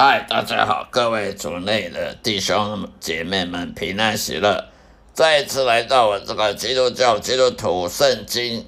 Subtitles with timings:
[0.00, 4.68] 嗨，大家好，各位族内的弟兄姐妹们，平安喜乐！
[5.12, 8.64] 再一次来到我这个基督教基督徒圣经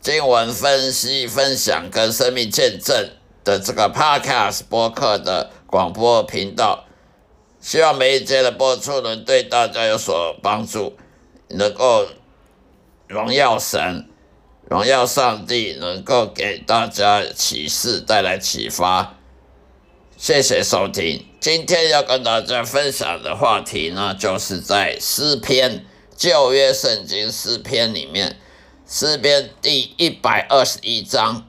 [0.00, 3.10] 经文分析、分享跟生命见证
[3.42, 6.84] 的这个 Podcast 播客的广播频道，
[7.60, 10.96] 希望每一节的播出能对大家有所帮助，
[11.48, 12.06] 能够
[13.08, 14.08] 荣耀神、
[14.68, 19.16] 荣耀上帝，能够给大家启示，带来启发。
[20.22, 21.24] 谢谢收听。
[21.40, 28.38] 今天要跟大家分享的话题呢，就是在诗篇旧约圣经诗篇里面，
[28.86, 31.48] 诗篇第一百二十一章，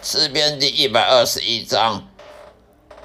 [0.00, 2.08] 诗篇第一百二十一章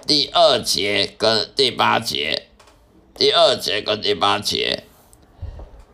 [0.06, 2.50] 第二节跟第八节，
[3.16, 4.84] 第二节跟第八节，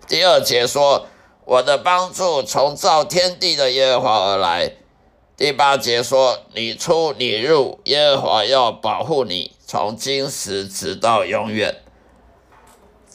[0.05, 1.07] 第二节说
[1.47, 4.73] ：“我的帮助从造天地的耶和华而来。”
[5.35, 11.75] 第八节说：“你出你入，耶和华要保护你，从今时直到永远。”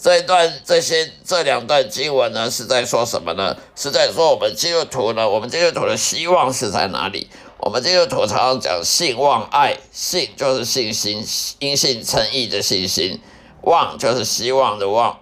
[0.00, 3.56] 这段这些这两段经文呢，是在说什么呢？
[3.77, 5.28] 是在说我们基督徒呢？
[5.28, 7.28] 我们基督徒的希望是在哪里？
[7.58, 11.25] 我们基督徒常常讲信望爱，信就是信心，
[11.60, 13.19] 因信称义的信心；
[13.62, 15.19] 望就是希望的望，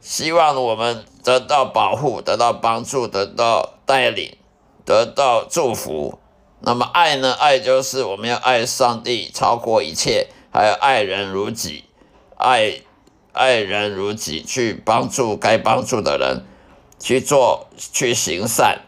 [0.00, 4.36] 希望我们得到保护，得到帮助，得到带领。
[4.84, 6.18] 得到祝福，
[6.60, 7.32] 那么爱呢？
[7.32, 11.84] 爱就是我们要爱上帝超过一切，还有爱人如己，
[12.36, 12.80] 爱
[13.32, 16.44] 爱人如己，去帮助该帮助的人，
[16.98, 18.82] 去做去行善，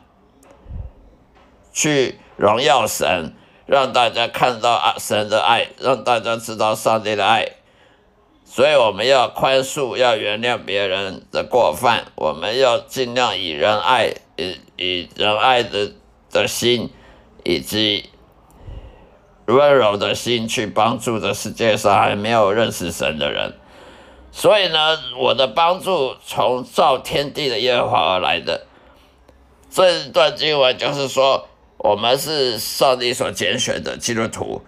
[1.73, 3.35] 去荣耀神，
[3.67, 7.56] 让大家看到啊神的爱，让大家知道上帝的爱。
[8.47, 14.15] 所以我们要宽恕，要原谅别人的过犯，我们要尽量以仁爱。
[14.39, 15.93] 以以仁爱的
[16.31, 16.91] 的心，
[17.43, 18.11] 以及
[19.47, 23.55] 温柔的心去帮助这世界上还没有认识神的人。
[24.31, 28.67] 所以呢，我的帮助从造天地的耶和华而来的。
[29.71, 34.61] 这段经文就是说，我们是上帝所拣选的基督徒。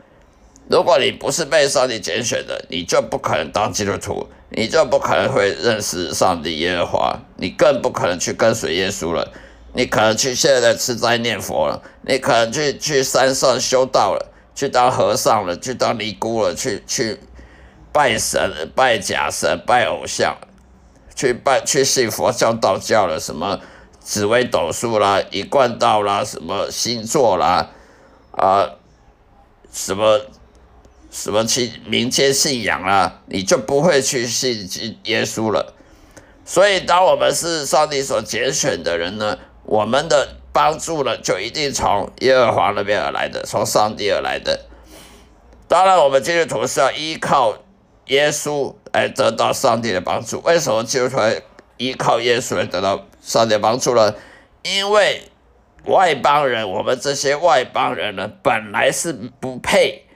[0.70, 9.32] 如果你不是被上帝拣选的，你就不可能当基督徒，你就不可能会认识上帝耶和华，你更不可能去跟随耶稣了。
[9.74, 17.20] 你可能去现在吃斋念佛了，你可能去去山上修道了，去当和尚了，去当尼姑了，去去
[17.92, 20.36] 拜神、拜假神、拜偶像，
[21.14, 23.60] 去拜去信佛教、道教了，什么
[24.00, 27.70] 紫微斗数啦、一贯道啦、什么星座啦，
[28.32, 28.70] 啊，
[29.70, 30.22] 什么
[31.20, 35.74] 什么去民间信仰啦，你就不会去信耶稣了。
[36.44, 39.36] 所以，当我们是上帝所拣选的人呢？
[39.64, 44.66] 我们的帮助呢，就一定从耶和华那边而来的，从上帝而来的。
[45.66, 47.58] 当然，我们基督徒是要依靠
[48.06, 50.40] 耶稣来得到上帝的帮助。
[50.42, 51.18] 为什么基督徒
[51.78, 54.14] 依靠耶稣来得到上帝帮助呢？
[54.62, 55.24] 因为
[55.84, 60.06] 外邦人，我们这些外邦人呢，本来是不配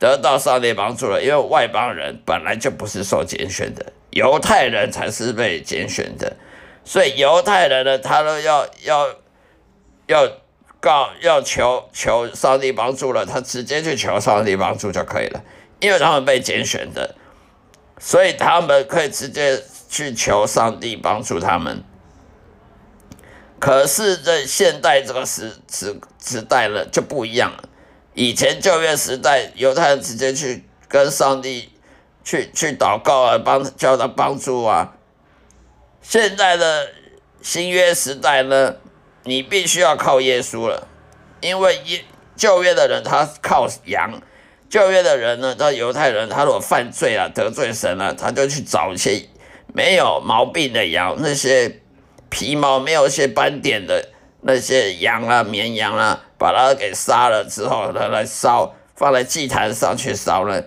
[0.00, 6.36] 得到上帝帮助了，因为外邦人本来就不是受拣选的，犹太人才是被拣选的。
[6.82, 9.08] 所以犹太人呢，他都要要
[10.06, 10.28] 要
[10.80, 15.44] 告要求求上帝帮助了，他直接去求上帝帮助就可以了，
[15.78, 17.14] 因为他们被拣选的，
[17.98, 21.84] 所以他们可以直接去求上帝帮助他们。
[23.58, 27.68] 可是，在现代这个时时时代了就不一样了，
[28.14, 31.70] 以前旧约时代，犹太人直接去跟上帝
[32.24, 34.96] 去去祷告啊，帮叫他帮助啊。
[36.02, 36.88] 现在的
[37.40, 38.76] 新约时代呢，
[39.24, 40.88] 你必须要靠耶稣了，
[41.40, 42.04] 因为耶
[42.36, 44.20] 旧约的人他靠羊，
[44.68, 49.28] 旧约的人呢，他犹太人他如果犯罪了得罪神了，他就去找一些
[49.72, 51.80] 没有毛病的羊，那些
[52.28, 54.08] 皮毛没有一些斑点的
[54.42, 60.64] 那些羊啊绵羊啊，把它给杀了之后呢来烧，放在祭坛上去烧了，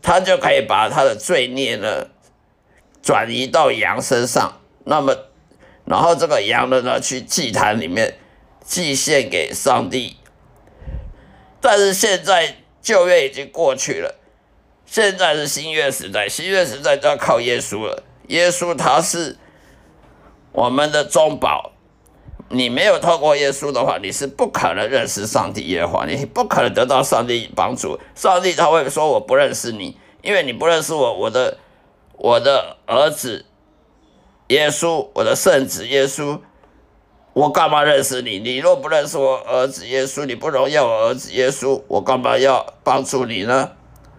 [0.00, 2.08] 他就可以把他的罪孽呢。
[3.04, 5.12] 转移到羊身上，那么，
[5.84, 8.16] 然后这个羊呢，呢去祭坛里面
[8.64, 10.16] 祭献给上帝。
[11.60, 14.14] 但是现在旧约已经过去了，
[14.86, 18.04] 现在是新约时代，新约时代就要靠耶稣了。
[18.28, 19.36] 耶稣他是
[20.52, 21.71] 我们的中保，
[22.52, 27.98] 你没有透过耶稣的话，你是不可能认识上帝耶和华，你不可能得到上帝帮助。
[28.14, 31.58] 上帝他会说我不认识你，因为你不认识我，我的。
[32.18, 33.44] 我的儿子
[34.46, 36.38] 耶稣，我的圣子耶稣，
[37.32, 38.38] 我干嘛认识你？
[38.38, 43.72] 你若不认识我儿子耶稣，你不荣耀我儿子耶稣，我干嘛要帮助你呢？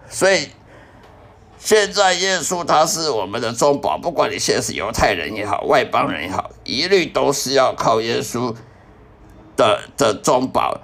[0.09, 0.49] 所以
[1.63, 8.53] 现在耶稣他是我们的中保，不管你现在是犹太人也好，外邦人也好，一律都是要靠耶稣
[9.55, 10.81] 的的中保。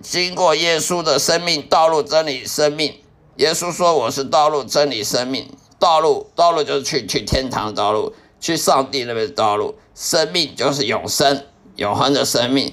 [0.00, 2.94] 经过耶稣的生命道路、真理、生命，
[3.36, 5.50] 耶稣说：“我是道路、真理、生命。
[5.78, 9.74] 道路，道路就是去去天堂道路，去上帝那边道路。
[9.94, 11.44] 生命就是永生、
[11.76, 12.72] 永恒的生命。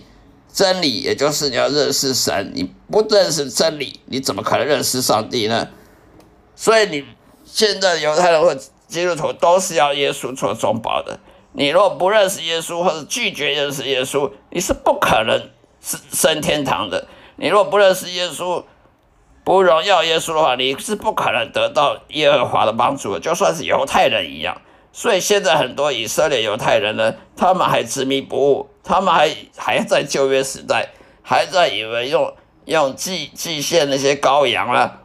[0.53, 2.53] 真理，也就是你要认识神。
[2.55, 5.67] 你不认识真理，你怎么可能认识上帝呢？
[6.55, 7.05] 所以，你
[7.51, 8.53] 现在犹太人或
[8.87, 11.19] 基督徒都是要耶稣做中保的。
[11.53, 15.49] 你若不认识耶稣，或者拒绝认识耶稣，你是不可能。”
[15.81, 17.07] 是升天堂的。
[17.37, 18.65] 你若不认识耶稣，
[19.45, 23.19] 不荣耀耶稣的话，你是不可能得到耶和华的帮助的。
[23.21, 24.61] 就算是犹太人一样。
[24.91, 30.89] 所以现在很多以色列犹太人呢，他们还执迷不悟，他们还还在旧约时代，
[31.21, 32.33] 还在以为用
[32.65, 35.03] 用祭祭献那些羔羊啊，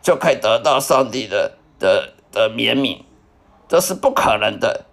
[0.00, 3.02] 就可以得到上帝的的的怜悯，
[3.68, 4.86] 这是不可能的。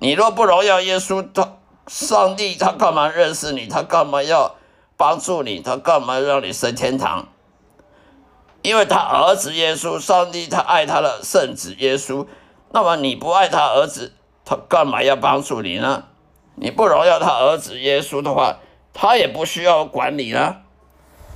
[0.00, 1.58] 你若不荣耀耶稣，他
[1.88, 3.66] 上帝他干嘛认识你？
[3.66, 4.54] 他干嘛要？
[4.98, 7.28] 帮助你，他干嘛让你升天堂？
[8.62, 12.26] 因为他儿子耶稣，上帝他爱他的圣子耶稣。
[12.72, 16.04] 那么你不爱他儿子，他干嘛要帮助你呢？
[16.54, 18.56] 你不荣耀他儿子耶稣的话，
[18.94, 20.62] 他也不需要管你了。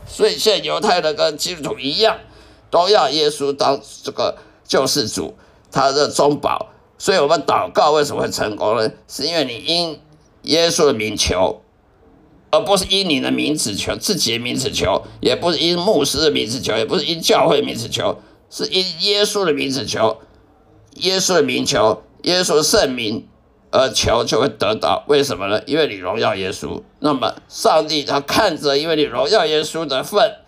[0.07, 2.17] 所以现犹太人跟基督徒一样，
[2.71, 4.39] 都要耶稣当这个
[4.71, 5.35] 救世主，
[5.73, 6.69] 他的中保。
[6.97, 8.91] 所以我们祷告为什么会成功呢？
[9.09, 9.99] 是因为你因
[10.43, 11.61] 耶稣的名求。
[12.53, 18.19] 而不是因你的名字求，自己的名字求，也不是因牧师的名字求，也不是因教会名字求，
[18.51, 20.19] 是因耶稣的名字求，
[20.95, 23.29] 耶稣的名求，耶稣圣名
[23.71, 25.05] 而求就会得到。
[25.07, 25.63] 为什么呢？
[25.65, 30.39] 因为你荣耀耶稣，那么上帝他看着因为你荣耀耶稣的份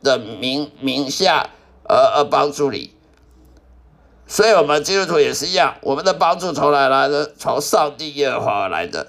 [0.00, 1.50] 的名名下
[1.88, 2.92] 而而帮助你。
[4.28, 7.32] 所以，我们基督徒也是一样，我们的帮助从哪来的？
[7.36, 9.08] 从上帝耶和华而来的。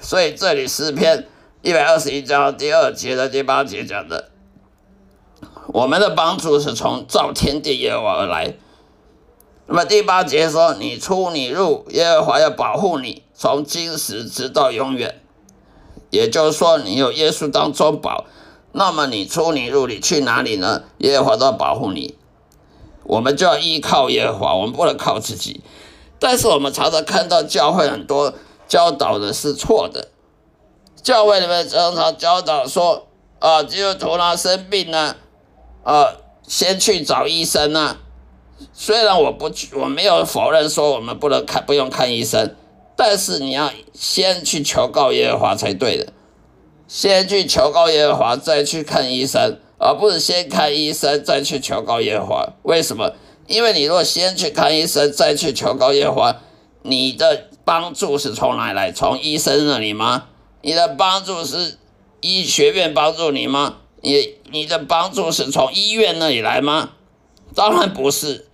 [0.00, 1.28] 所以这里诗篇。
[1.60, 4.30] 一百二十一章第二节的第八节讲的，
[5.66, 8.54] 我们的帮助是从造天地耶和华而来。
[9.66, 15.20] 那么第八节说：“你出你入，耶和华要保护你，从今时直到永远。”
[16.10, 18.24] 也就是说，你有耶稣当中保，
[18.70, 20.84] 那么你出你入，你去哪里呢？
[20.98, 22.16] 耶和华都要保护你。
[23.08, 25.62] 我们就要依靠耶和华，我们不能靠自己。
[26.20, 28.34] 但是我们常常看到教会很多
[28.68, 30.08] 教导的是错的。
[31.02, 33.06] 教会里面常常教导说，
[33.38, 35.16] 啊，基督徒呢生病呢，
[35.82, 36.12] 啊，
[36.46, 37.96] 先去找医生呢。
[38.74, 42.54] 虽然我不我没有否认说我们不能看不用看医生，
[42.94, 46.12] 但是你要先去求告耶和华才对的。
[46.86, 52.52] 先去求告耶和华，再去看医生，而不是先看医生再去求告耶和华。
[52.62, 53.12] 为什么？
[53.46, 56.36] 因为你若先去看医生再去求告耶和华，
[56.82, 58.92] 你的帮助是从哪来？
[58.92, 60.26] 从医生那里吗？
[60.60, 61.78] 你的帮助是
[62.20, 63.78] 医学院帮助你吗？
[64.02, 66.90] 你你的帮助是从医院那里来吗？
[67.54, 68.48] 当然不是，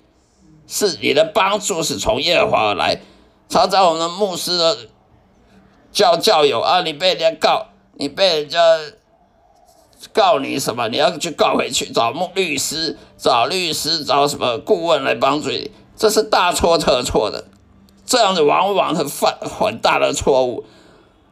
[0.68, 3.00] 是你的帮助是从耶和华而来。
[3.48, 4.78] 常常我们的牧师的
[5.90, 8.58] 教教友啊，你被人家告，你被人家
[10.12, 10.88] 告你什么？
[10.88, 15.70] 你要去告回去，找律师，找律师，找什么顾问来帮助你？
[15.96, 17.44] 这是大错特错的，
[18.04, 20.64] 这样子往往是犯很大的错误。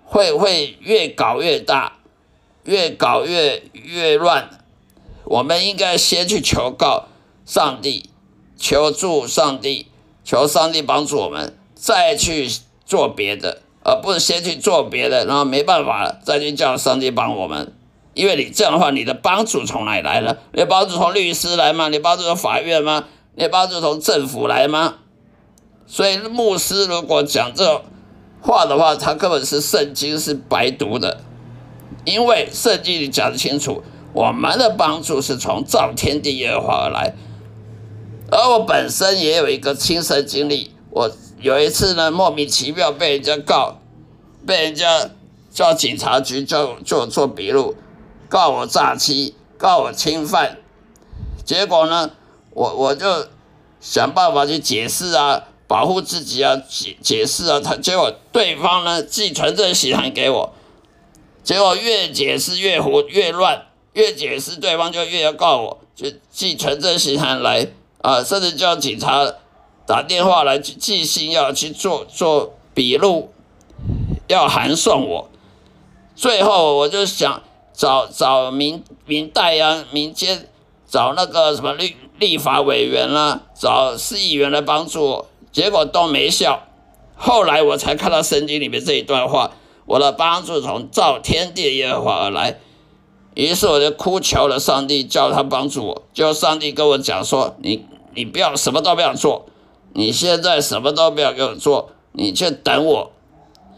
[0.05, 1.95] 会会越搞越大，
[2.65, 4.51] 越搞越越乱。
[5.25, 7.07] 我们应该先去求告
[7.47, 8.11] 上帝，
[8.59, 9.87] 求助上帝，
[10.23, 12.47] 求上帝帮助我们，再去
[12.85, 17.73] 做别的，而不是先去做别的，然后没办法了，再去叫上帝帮我们。
[18.15, 20.37] 因为你这样的话，你的帮助从哪里来呢？
[20.53, 21.89] 你帮助从律师来吗？
[21.89, 23.05] 你帮助从法院吗？
[23.35, 24.95] 你帮助从政府来吗？
[25.87, 27.83] 所以牧师如果讲这。
[28.45, 31.21] 话的话，他根本是圣经是白读的，
[32.05, 37.15] 因为圣经里讲得清楚，我们的帮助是从造天地耶和华而来。
[38.33, 41.09] 而我本身也有一个亲身经历，我
[41.41, 43.79] 有一次呢，莫名其妙被人家告，
[44.45, 45.11] 被人家
[45.53, 47.77] 叫警察局叫做做笔录，
[48.33, 50.57] 告我诈欺，告我侵犯，
[51.45, 52.11] 结果呢，
[52.55, 53.27] 我我就
[53.79, 55.45] 想办法去解释啊。
[55.69, 60.53] 保护自己啊，解解释啊，他结果对方呢寄存证信函给我，
[61.43, 67.69] 结果越解释越胡越乱，越解释对方就越要告我，就寄存证信函来
[68.03, 69.33] 啊，甚至叫警察
[69.87, 73.33] 打电话来去寄信要去做做笔录，
[74.29, 75.31] 要函送我。
[76.15, 80.49] 最后我就想找找民民代啊，民间
[80.87, 86.63] 找那个什么立立法委员啦，找市议员来帮助我，结果都没效。
[87.17, 89.53] 后来我才看到圣经里面这一段话：
[89.87, 92.59] 我的帮助从造天地耶和华而来。
[93.35, 96.03] 于是我就哭求了上帝，叫他帮助我。
[96.13, 99.47] 就上帝跟我讲说：“你你不要什么都不要做，
[99.95, 103.13] 你现在什么都不要给我做，你就等我，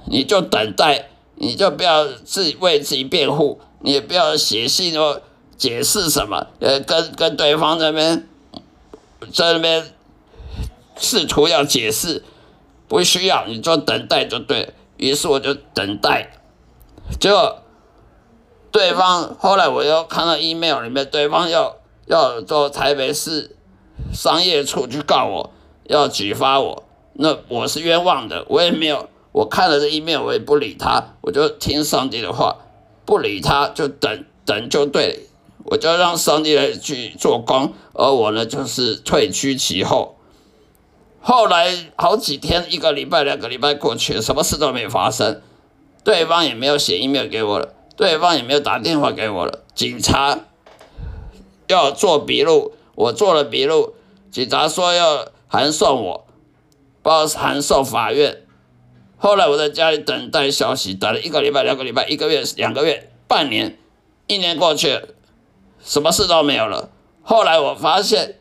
[0.07, 5.21] 你就等待，你就不要自己为自己辩护，你也不要写信哦
[5.59, 8.27] 解释什么，呃，跟跟对方那边
[9.31, 9.93] 在那边
[10.97, 12.25] 试图要解释，
[12.89, 14.73] 不需要，你就等待就对。
[14.97, 16.33] 于是我就等待，
[17.21, 17.59] 结果。”
[18.75, 21.77] 对方后来我又看到 email 里面，对方要
[22.07, 23.55] 要做台北市
[24.13, 25.53] 商业处去告我，
[25.85, 32.57] 要举发我，那我是冤枉的，我也没有，我看了这 email 我也不理他，我就听上帝的话，
[33.05, 35.27] 不理他就等等就对，
[35.65, 40.17] 我就让上帝来去做工，而我呢就是退居其后。
[41.21, 45.41] 后来好几天，一个礼拜、两个礼拜过去，什么事都没有发生，
[46.03, 47.75] 对方也没有写 email 给我了。
[47.97, 49.61] 对方也没有打电话给我了。
[49.75, 50.41] 警察
[51.69, 53.95] 要做笔录，我做了笔录。
[54.31, 56.27] 警察说要函送我，
[57.03, 58.44] 包函送法院。
[59.25, 63.79] 后来我在家里等待消息，等了一个礼拜、两个礼拜、一个月、两个月、半年、
[64.27, 65.01] 一年过去，
[65.83, 66.91] 什么事都没有了。
[67.23, 68.37] 后来我发现，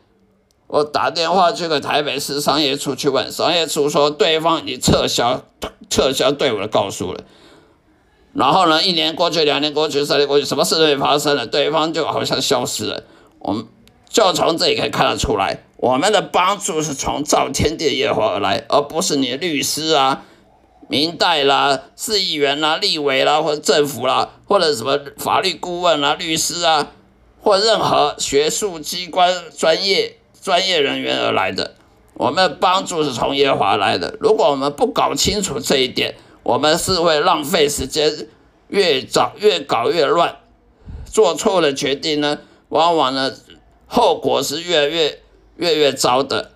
[0.66, 5.42] 我打电话去给台北市商业处去问，商业处说对方已撤销
[5.88, 7.24] 撤销对我的告诉了。
[8.34, 8.82] 然后呢？
[8.82, 13.04] 一年过去，两年过去，三年过去，什么事都没发生了，对方就好像消失了。
[13.38, 13.66] 我们
[14.10, 20.26] 就从这里可以看得出来，我们的帮助是从造天地业火而来，而不是你的律师啊、
[20.88, 26.92] 明代啦、市议员啦、立委啦，或者政府啦，或者什么法律顾问啦、律师啊，
[27.40, 31.74] 或任何学术机关专业专业人员而来的。
[32.14, 34.16] 我们的帮助是从耶华来的。
[34.20, 38.28] 如果我们不搞清楚这一点，我们是会浪费时间，
[38.68, 40.36] 越早越搞越乱，
[41.04, 42.38] 做错了决定呢，
[42.68, 43.32] 往往呢
[43.86, 45.20] 后果是越越
[45.56, 46.52] 越越糟的。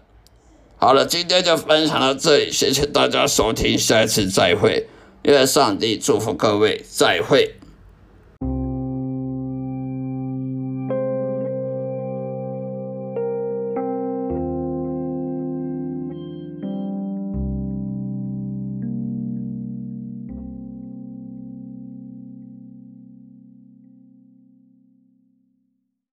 [0.81, 4.87] 好了，今天就分享到这里，谢谢大家收听，下一次再会，
[5.23, 7.58] 愿上帝祝福各位，再会。